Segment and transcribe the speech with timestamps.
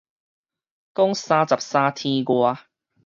[0.95, 2.57] 講三十三天外